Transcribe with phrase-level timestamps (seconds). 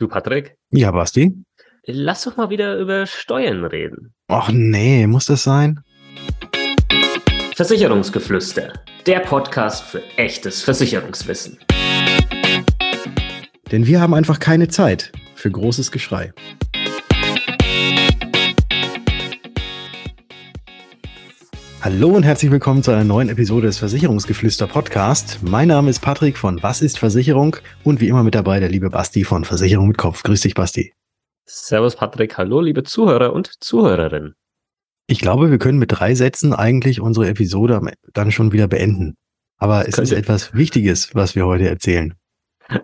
[0.00, 0.54] Du, Patrick?
[0.70, 1.34] Ja, Basti?
[1.84, 4.14] Lass doch mal wieder über Steuern reden.
[4.28, 5.80] Ach nee, muss das sein?
[7.56, 8.74] Versicherungsgeflüster,
[9.06, 11.58] der Podcast für echtes Versicherungswissen.
[13.72, 16.32] Denn wir haben einfach keine Zeit für großes Geschrei.
[21.90, 25.38] Hallo und herzlich willkommen zu einer neuen Episode des Versicherungsgeflüster Podcast.
[25.40, 28.90] Mein Name ist Patrick von Was ist Versicherung und wie immer mit dabei der liebe
[28.90, 30.22] Basti von Versicherung mit Kopf.
[30.22, 30.92] Grüß dich, Basti.
[31.46, 32.36] Servus, Patrick.
[32.36, 34.34] Hallo, liebe Zuhörer und Zuhörerinnen.
[35.06, 37.80] Ich glaube, wir können mit drei Sätzen eigentlich unsere Episode
[38.12, 39.16] dann schon wieder beenden.
[39.56, 40.12] Aber es könnte.
[40.14, 42.12] ist etwas Wichtiges, was wir heute erzählen.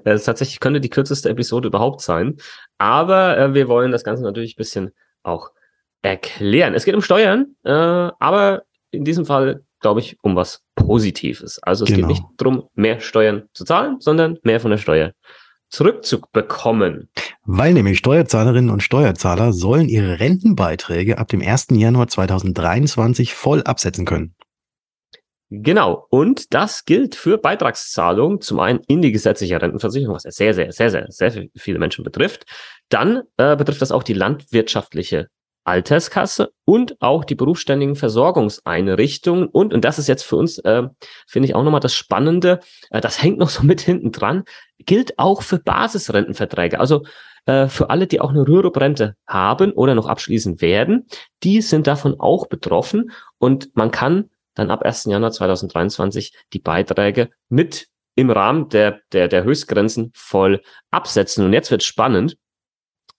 [0.05, 2.38] Es tatsächlich könnte die kürzeste Episode überhaupt sein.
[2.78, 5.50] Aber äh, wir wollen das Ganze natürlich ein bisschen auch
[6.00, 6.72] erklären.
[6.72, 8.62] Es geht um Steuern, äh, aber
[8.94, 11.58] in diesem Fall, glaube ich, um was Positives.
[11.62, 12.08] Also es genau.
[12.08, 15.12] geht nicht darum, mehr Steuern zu zahlen, sondern mehr von der Steuer
[15.70, 17.10] zurückzubekommen.
[17.44, 21.69] Weil nämlich Steuerzahlerinnen und Steuerzahler sollen ihre Rentenbeiträge ab dem 1.
[21.72, 24.34] Januar 2023 voll absetzen können.
[25.50, 26.06] Genau.
[26.10, 30.91] Und das gilt für Beitragszahlungen zum einen in die gesetzliche Rentenversicherung, was sehr, sehr, sehr,
[30.91, 32.44] sehr, sehr viele Menschen betrifft.
[32.88, 35.28] Dann äh, betrifft das auch die landwirtschaftliche
[35.64, 39.46] Alterskasse und auch die berufsständigen Versorgungseinrichtungen.
[39.48, 40.84] Und, und das ist jetzt für uns, äh,
[41.26, 44.44] finde ich auch nochmal das Spannende, äh, das hängt noch so mit hinten dran,
[44.78, 46.78] gilt auch für Basisrentenverträge.
[46.78, 47.04] Also
[47.46, 51.06] äh, für alle, die auch eine Rürup-Rente haben oder noch abschließen werden,
[51.42, 53.10] die sind davon auch betroffen.
[53.38, 55.04] Und man kann dann ab 1.
[55.06, 61.44] Januar 2023 die Beiträge mit im Rahmen der, der, der Höchstgrenzen voll absetzen.
[61.44, 62.36] Und jetzt wird spannend.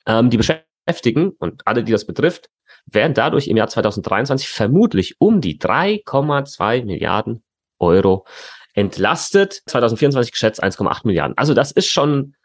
[0.08, 2.50] Ähm, die Beschäftigten Beschäftigten und alle, die das betrifft,
[2.86, 7.44] werden dadurch im Jahr 2023 vermutlich um die 3,2 Milliarden
[7.80, 8.26] Euro
[8.74, 9.64] entlastet.
[9.66, 11.38] 2024 geschätzt 1,8 Milliarden.
[11.38, 12.36] Also das ist schon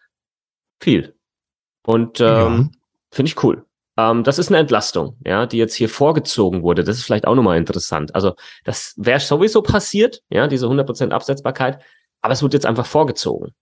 [0.80, 1.14] viel.
[1.86, 2.68] Und ähm, ja.
[3.11, 3.66] finde ich cool.
[3.98, 6.84] Ähm, das ist eine Entlastung, ja, die jetzt hier vorgezogen wurde.
[6.84, 8.14] Das ist vielleicht auch nochmal interessant.
[8.14, 11.83] Also das wäre sowieso passiert, ja, diese 100% Absetzbarkeit.
[12.22, 13.55] Aber es wird jetzt einfach vorgezogen.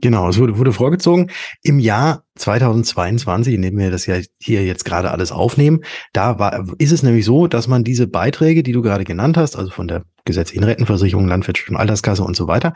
[0.00, 1.30] Genau, es wurde, wurde vorgezogen.
[1.62, 5.80] Im Jahr 2022, in dem wir das ja hier jetzt gerade alles aufnehmen,
[6.12, 9.56] da war, ist es nämlich so, dass man diese Beiträge, die du gerade genannt hast,
[9.56, 12.74] also von der gesetzlichen Rentenversicherung, Landwirtschaft und Alterskasse und so weiter,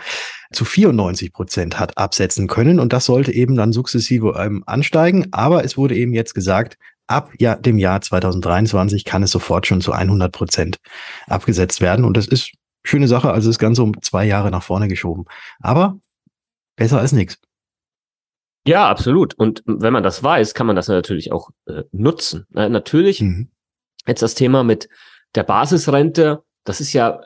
[0.52, 2.80] zu 94 Prozent hat absetzen können.
[2.80, 5.28] Und das sollte eben dann sukzessive ähm, ansteigen.
[5.30, 9.80] Aber es wurde eben jetzt gesagt, ab ja, dem Jahr 2023 kann es sofort schon
[9.80, 10.78] zu 100 Prozent
[11.28, 12.04] abgesetzt werden.
[12.04, 13.30] Und das ist schöne Sache.
[13.30, 15.26] Also das Ganze um zwei Jahre nach vorne geschoben.
[15.60, 15.98] Aber
[16.82, 17.38] Besser als nichts.
[18.66, 19.34] Ja, absolut.
[19.34, 22.44] Und wenn man das weiß, kann man das natürlich auch äh, nutzen.
[22.50, 23.52] Na, natürlich, mhm.
[24.04, 24.88] jetzt das Thema mit
[25.36, 27.20] der Basisrente, das ist ja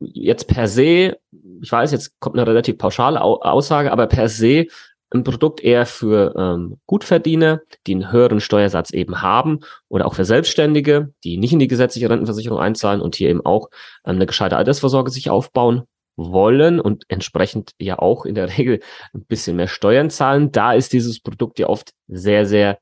[0.00, 1.18] jetzt per se,
[1.60, 4.66] ich weiß, jetzt kommt eine relativ pauschale Aussage, aber per se
[5.10, 10.24] ein Produkt eher für ähm, Gutverdiener, die einen höheren Steuersatz eben haben oder auch für
[10.24, 13.70] Selbstständige, die nicht in die gesetzliche Rentenversicherung einzahlen und hier eben auch
[14.04, 15.84] ähm, eine gescheite Altersvorsorge sich aufbauen
[16.16, 18.80] wollen und entsprechend ja auch in der Regel
[19.14, 22.78] ein bisschen mehr Steuern zahlen, da ist dieses Produkt ja oft sehr, sehr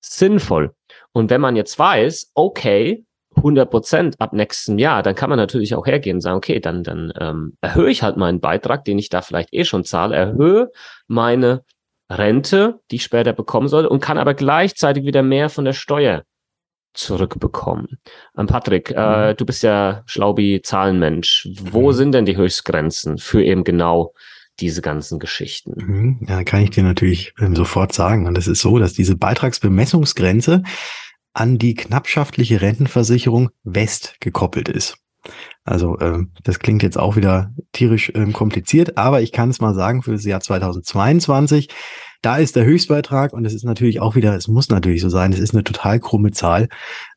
[0.00, 0.74] sinnvoll.
[1.12, 3.04] Und wenn man jetzt weiß, okay,
[3.36, 6.82] 100 Prozent ab nächstem Jahr, dann kann man natürlich auch hergehen und sagen, okay, dann,
[6.82, 10.70] dann ähm, erhöhe ich halt meinen Beitrag, den ich da vielleicht eh schon zahle, erhöhe
[11.06, 11.64] meine
[12.10, 16.22] Rente, die ich später bekommen soll und kann aber gleichzeitig wieder mehr von der Steuer
[16.96, 17.98] zurückbekommen.
[18.36, 19.36] Ähm, Patrick, äh, mhm.
[19.36, 21.48] du bist ja Schlaubi Zahlenmensch.
[21.60, 21.94] Wo mhm.
[21.94, 24.14] sind denn die Höchstgrenzen für eben genau
[24.60, 25.74] diese ganzen Geschichten?
[25.76, 26.26] Mhm.
[26.28, 28.26] Ja, kann ich dir natürlich ähm, sofort sagen.
[28.26, 30.62] Und es ist so, dass diese Beitragsbemessungsgrenze
[31.32, 34.96] an die knappschaftliche Rentenversicherung West gekoppelt ist.
[35.64, 39.74] Also ähm, das klingt jetzt auch wieder tierisch ähm, kompliziert, aber ich kann es mal
[39.74, 41.68] sagen, für das Jahr 2022
[42.22, 45.32] da ist der Höchstbeitrag und es ist natürlich auch wieder, es muss natürlich so sein,
[45.32, 46.68] es ist eine total krumme Zahl.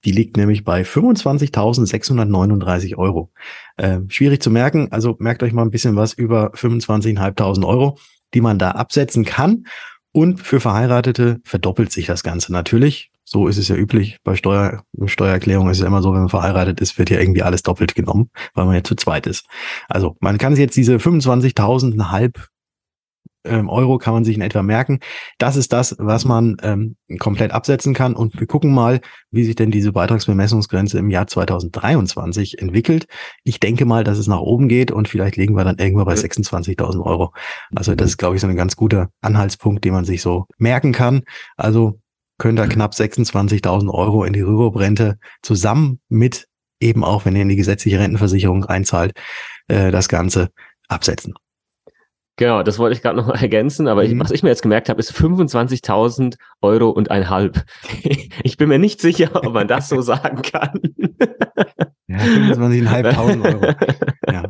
[0.06, 3.32] Die liegt nämlich bei 25.639 Euro.
[3.78, 7.98] Äh, schwierig zu merken, also merkt euch mal ein bisschen was über 25.500 Euro,
[8.34, 9.66] die man da absetzen kann.
[10.12, 13.12] Und für Verheiratete verdoppelt sich das Ganze natürlich.
[13.26, 14.18] So ist es ja üblich.
[14.24, 17.62] Bei Steuer, Steuererklärung ist es immer so, wenn man verheiratet ist, wird ja irgendwie alles
[17.62, 19.46] doppelt genommen, weil man ja zu zweit ist.
[19.88, 21.96] Also man kann jetzt diese 25.000
[23.46, 25.00] ähm, Euro kann man sich in etwa merken.
[25.38, 28.14] Das ist das, was man ähm, komplett absetzen kann.
[28.14, 29.00] Und wir gucken mal,
[29.32, 33.08] wie sich denn diese Beitragsbemessungsgrenze im Jahr 2023 entwickelt.
[33.44, 36.16] Ich denke mal, dass es nach oben geht und vielleicht liegen wir dann irgendwann bei
[36.16, 37.34] 26.000 Euro.
[37.76, 40.92] Also das ist, glaube ich, so ein ganz guter Anhaltspunkt, den man sich so merken
[40.92, 41.24] kann.
[41.56, 42.00] Also
[42.38, 46.48] können da knapp 26.000 Euro in die Rürup-Rente zusammen mit
[46.80, 49.14] eben auch, wenn ihr in die gesetzliche Rentenversicherung einzahlt,
[49.68, 50.50] äh, das Ganze
[50.88, 51.34] absetzen.
[52.40, 54.12] Genau, das wollte ich gerade noch ergänzen, aber mhm.
[54.14, 57.66] ich, was ich mir jetzt gemerkt habe, ist 25.000 Euro und ein halb.
[58.44, 60.80] Ich bin mir nicht sicher, ob man das so sagen kann.
[62.08, 63.74] Ja, 25.500 Euro.
[64.32, 64.44] Ja.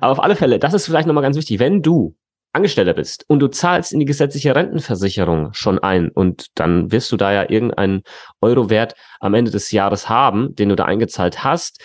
[0.00, 1.58] Aber auf alle Fälle, das ist vielleicht nochmal ganz wichtig.
[1.58, 2.16] Wenn du
[2.54, 7.18] Angestellter bist und du zahlst in die gesetzliche Rentenversicherung schon ein und dann wirst du
[7.18, 8.02] da ja irgendeinen
[8.40, 11.82] Eurowert am Ende des Jahres haben, den du da eingezahlt hast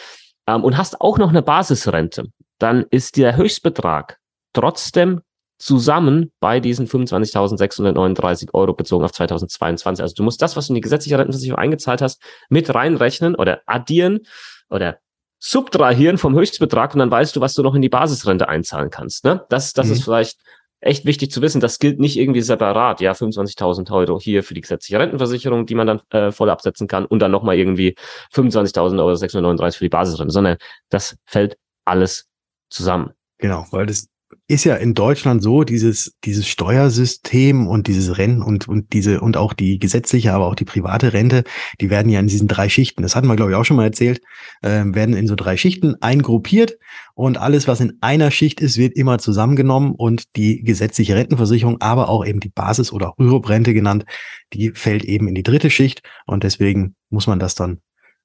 [0.48, 2.28] ähm, und hast auch noch eine Basisrente,
[2.60, 4.20] dann ist der Höchstbetrag
[4.54, 5.22] trotzdem
[5.60, 10.02] zusammen bei diesen 25.639 Euro bezogen auf 2022.
[10.02, 13.62] Also du musst das, was du in die gesetzliche Rentenversicherung eingezahlt hast, mit reinrechnen oder
[13.66, 14.22] addieren
[14.70, 15.00] oder
[15.40, 19.26] subtrahieren vom Höchstbetrag und dann weißt du, was du noch in die Basisrente einzahlen kannst.
[19.26, 19.46] Ne?
[19.50, 19.94] Das, das mhm.
[19.94, 20.40] ist vielleicht
[20.80, 21.62] echt wichtig zu wissen.
[21.62, 23.02] Das gilt nicht irgendwie separat.
[23.02, 27.06] Ja, 25.000 Euro hier für die gesetzliche Rentenversicherung, die man dann äh, voll absetzen kann
[27.06, 27.96] und dann nochmal irgendwie
[28.34, 30.58] 25.000 Euro 639 für die Basisrente, sondern
[30.90, 32.30] das fällt alles
[32.70, 33.12] zusammen.
[33.38, 34.08] Genau, weil das
[34.48, 39.38] ist ja in Deutschland so, dieses, dieses Steuersystem und dieses Rennen und, und diese, und
[39.38, 41.44] auch die gesetzliche, aber auch die private Rente,
[41.82, 43.86] die werden ja in diesen drei Schichten, das hatten wir, glaube ich, auch schon mal
[43.86, 44.22] erzählt,
[44.62, 46.78] äh, werden in so drei Schichten eingruppiert
[47.16, 52.10] und alles, was in einer Schicht ist, wird immer zusammengenommen und die gesetzliche Rentenversicherung, aber
[52.10, 54.06] auch eben die Basis- oder Rürup-Rente genannt,
[54.54, 57.80] die fällt eben in die dritte Schicht und deswegen muss man das dann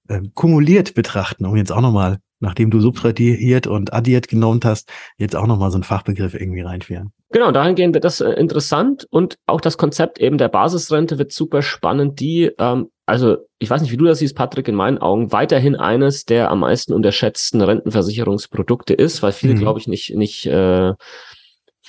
[0.09, 5.37] äh, kumuliert betrachten, um jetzt auch nochmal nachdem du subtrahiert und addiert genommen hast, jetzt
[5.37, 7.13] auch nochmal so einen Fachbegriff irgendwie reinführen.
[7.31, 11.63] Genau, dahingehend wird das äh, interessant und auch das Konzept eben der Basisrente wird super
[11.63, 15.33] spannend, die, ähm, also ich weiß nicht, wie du das siehst, Patrick, in meinen Augen
[15.33, 19.59] weiterhin eines der am meisten unterschätzten Rentenversicherungsprodukte ist, weil viele, mhm.
[19.59, 20.95] glaube ich, nicht, nicht äh,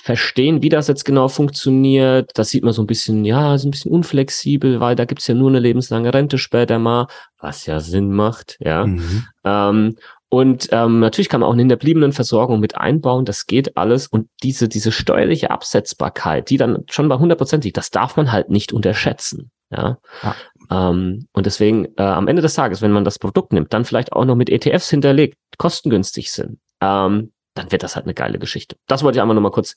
[0.02, 2.30] verstehen, wie das jetzt genau funktioniert.
[2.34, 5.34] Das sieht man so ein bisschen, ja, so ein bisschen unflexibel, weil da gibt's ja
[5.34, 7.06] nur eine lebenslange Rente später mal,
[7.38, 8.86] was ja Sinn macht, ja.
[8.86, 9.26] Mhm.
[9.44, 9.96] Ähm,
[10.32, 13.24] und ähm, natürlich kann man auch eine hinterbliebenen Versorgung mit einbauen.
[13.24, 14.06] Das geht alles.
[14.06, 18.30] Und diese, diese steuerliche Absetzbarkeit, die dann schon bei 100 Prozent liegt, das darf man
[18.30, 19.50] halt nicht unterschätzen.
[19.70, 19.98] Ja.
[20.22, 20.36] ja.
[20.70, 24.12] Ähm, und deswegen äh, am Ende des Tages, wenn man das Produkt nimmt, dann vielleicht
[24.12, 28.76] auch noch mit ETFs hinterlegt, kostengünstig sind, ähm, dann wird das halt eine geile Geschichte.
[28.86, 29.74] Das wollte ich einmal nochmal kurz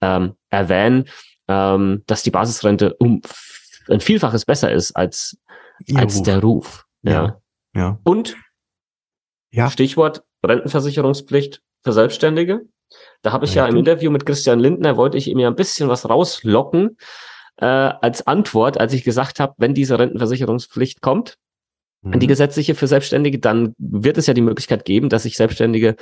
[0.00, 1.10] ähm, erwähnen,
[1.46, 3.20] ähm, dass die Basisrente um
[3.90, 5.36] ein Vielfaches besser ist als,
[5.94, 6.22] als Ruf.
[6.22, 6.86] der Ruf.
[7.02, 7.12] Ja.
[7.12, 7.40] ja.
[7.74, 7.98] ja.
[8.04, 8.36] Und
[9.50, 9.70] ja.
[9.70, 12.62] Stichwort Rentenversicherungspflicht für Selbstständige.
[13.22, 15.56] Da habe ich ja, ja im Interview mit Christian Lindner, wollte ich ihm ja ein
[15.56, 16.96] bisschen was rauslocken
[17.58, 21.36] äh, als Antwort, als ich gesagt habe, wenn diese Rentenversicherungspflicht kommt,
[22.02, 22.18] mhm.
[22.18, 25.96] die gesetzliche für Selbstständige, dann wird es ja die Möglichkeit geben, dass sich Selbstständige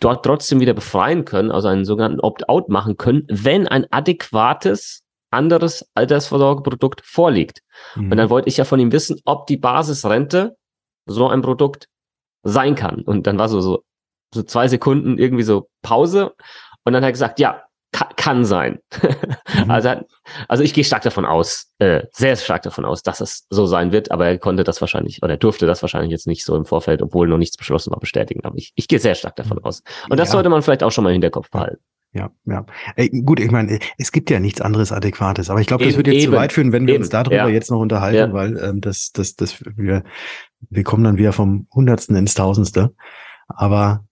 [0.00, 5.88] dort trotzdem wieder befreien können, also einen sogenannten Opt-out machen können, wenn ein adäquates anderes
[5.94, 7.62] Altersvorsorgeprodukt vorliegt.
[7.96, 8.10] Mhm.
[8.10, 10.56] Und dann wollte ich ja von ihm wissen, ob die Basisrente
[11.06, 11.88] so ein Produkt
[12.42, 13.02] sein kann.
[13.02, 13.82] Und dann war so, so,
[14.34, 16.34] so zwei Sekunden irgendwie so Pause.
[16.84, 17.62] Und dann hat er gesagt, ja,
[17.92, 18.80] kann, kann sein.
[19.54, 19.70] Mhm.
[19.70, 19.90] also,
[20.48, 23.92] also ich gehe stark davon aus, äh, sehr stark davon aus, dass es so sein
[23.92, 27.02] wird, aber er konnte das wahrscheinlich oder durfte das wahrscheinlich jetzt nicht so im Vorfeld,
[27.02, 28.44] obwohl noch nichts beschlossen war, bestätigen.
[28.44, 29.64] Aber ich, ich gehe sehr stark davon mhm.
[29.64, 29.82] aus.
[30.08, 30.32] Und das ja.
[30.32, 31.82] sollte man vielleicht auch schon mal im Hinterkopf behalten.
[32.14, 32.66] Ja, ja.
[32.96, 36.08] Ey, gut, ich meine, es gibt ja nichts anderes Adäquates, aber ich glaube, das wird
[36.08, 37.02] jetzt eben, zu weit führen, wenn wir eben.
[37.02, 37.48] uns darüber ja.
[37.48, 38.32] jetzt noch unterhalten, ja.
[38.32, 40.04] weil ähm, das, das, das, wir,
[40.68, 42.94] wir kommen dann wieder vom Hundertsten ins Tausendste.
[43.48, 44.04] Aber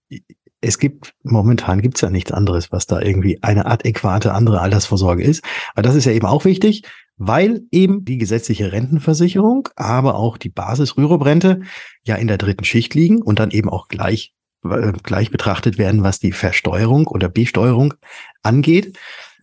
[0.62, 5.44] es gibt, momentan gibt's ja nichts anderes, was da irgendwie eine adäquate andere Altersvorsorge ist.
[5.74, 6.82] Aber das ist ja eben auch wichtig,
[7.16, 11.60] weil eben die gesetzliche Rentenversicherung, aber auch die Basis-Rürup-Rente
[12.02, 14.32] ja in der dritten Schicht liegen und dann eben auch gleich
[15.02, 17.94] gleich betrachtet werden, was die Versteuerung oder Besteuerung
[18.42, 18.98] angeht,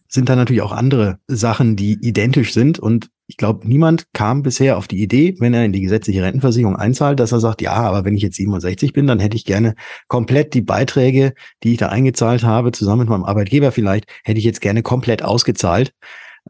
[0.07, 2.79] sind da natürlich auch andere Sachen, die identisch sind.
[2.79, 6.77] Und ich glaube, niemand kam bisher auf die Idee, wenn er in die gesetzliche Rentenversicherung
[6.77, 9.75] einzahlt, dass er sagt, ja, aber wenn ich jetzt 67 bin, dann hätte ich gerne
[10.07, 11.33] komplett die Beiträge,
[11.63, 15.23] die ich da eingezahlt habe, zusammen mit meinem Arbeitgeber vielleicht, hätte ich jetzt gerne komplett
[15.23, 15.93] ausgezahlt.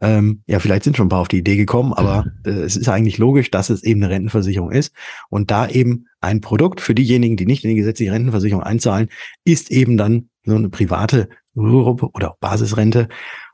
[0.00, 2.88] Ähm, ja, vielleicht sind schon ein paar auf die Idee gekommen, aber äh, es ist
[2.88, 4.92] eigentlich logisch, dass es eben eine Rentenversicherung ist.
[5.28, 9.08] Und da eben ein Produkt für diejenigen, die nicht in die gesetzliche Rentenversicherung einzahlen,
[9.44, 13.08] ist eben dann so eine private oder auch Basisrente.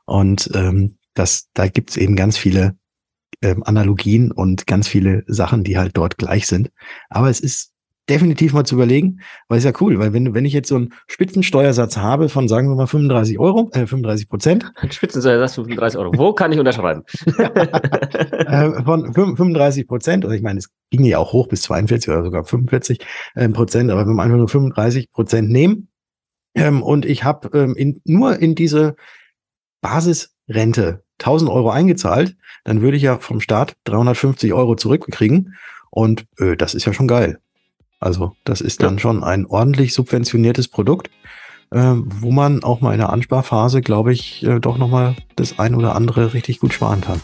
[0.05, 2.77] Und ähm, das, da gibt's eben ganz viele
[3.41, 6.71] ähm, Analogien und ganz viele Sachen, die halt dort gleich sind.
[7.09, 7.71] Aber es ist
[8.09, 10.93] definitiv mal zu überlegen, weil es ja cool, weil wenn, wenn ich jetzt so einen
[11.07, 14.71] Spitzensteuersatz habe von, sagen wir mal, 35 Euro, äh, 35 Prozent.
[14.89, 16.11] Spitzensteuersatz 35 Euro.
[16.15, 17.03] Wo kann ich unterschreiben?
[17.37, 22.23] äh, von 35 Prozent, oder ich meine, es ging ja auch hoch bis 42 oder
[22.23, 22.99] sogar 45
[23.35, 25.89] äh, Prozent, aber wenn wir einfach nur 35 Prozent nehmen,
[26.55, 28.95] ähm, und ich habe ähm, in, nur in diese
[29.81, 35.55] Basisrente 1000 Euro eingezahlt, dann würde ich ja vom Staat 350 Euro zurückkriegen.
[35.91, 37.39] Und äh, das ist ja schon geil.
[37.99, 38.99] Also das ist dann ja.
[38.99, 41.09] schon ein ordentlich subventioniertes Produkt.
[41.73, 45.73] ähm, wo man auch mal in der Ansparphase, glaube ich, äh, doch nochmal das ein
[45.73, 47.19] oder andere richtig gut sparen kann.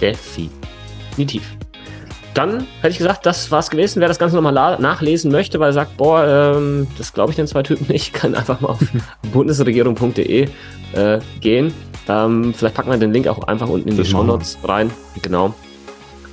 [0.00, 1.56] Definitiv.
[2.32, 4.00] Dann hätte ich gesagt, das war's gewesen.
[4.00, 7.46] Wer das Ganze nochmal nachlesen möchte, weil er sagt, boah, ähm, das glaube ich den
[7.46, 8.80] zwei Typen nicht, kann einfach mal auf
[9.32, 10.48] bundesregierung.de
[10.92, 11.74] äh, gehen.
[12.08, 14.90] Ähm, vielleicht packen wir den Link auch einfach unten in die Show Notes rein.
[15.22, 15.54] Genau.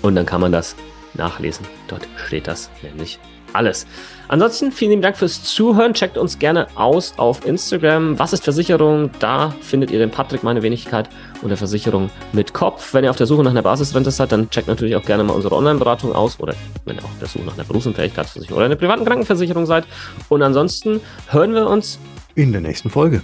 [0.02, 0.76] Und dann kann man das
[1.14, 1.66] nachlesen.
[1.88, 3.18] Dort steht das nämlich
[3.54, 3.86] alles.
[4.28, 5.94] Ansonsten vielen lieben Dank fürs Zuhören.
[5.94, 8.18] Checkt uns gerne aus auf Instagram.
[8.18, 9.10] Was ist Versicherung?
[9.20, 11.10] Da findet ihr den Patrick, meine Wenigkeit,
[11.42, 12.94] unter Versicherung mit Kopf.
[12.94, 15.34] Wenn ihr auf der Suche nach einer Basisrente seid, dann checkt natürlich auch gerne mal
[15.34, 16.56] unsere Online-Beratung aus oder
[16.86, 19.86] wenn ihr auf der Suche nach einer Berufsunfähigkeitsversicherung oder einer privaten Krankenversicherung seid.
[20.30, 22.00] Und ansonsten hören wir uns
[22.36, 23.22] in der nächsten Folge.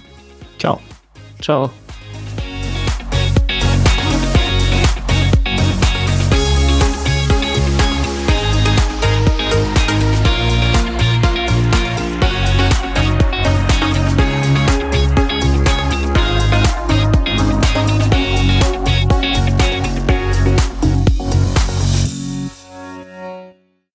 [0.58, 0.80] Ciao.
[1.40, 1.70] Ciao.